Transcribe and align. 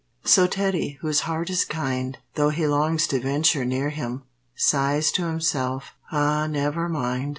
So 0.23 0.47
Teddy, 0.47 0.97
whose 1.01 1.19
heart 1.29 1.51
is 1.51 1.63
kind, 1.63 2.17
Though 2.33 2.49
he 2.49 2.65
longs 2.65 3.05
to 3.05 3.19
venture 3.19 3.63
near 3.65 3.91
him, 3.91 4.23
Sighs 4.55 5.11
to 5.11 5.25
himself, 5.27 5.93
"Ah, 6.11 6.47
never 6.47 6.89
mind!" 6.89 7.29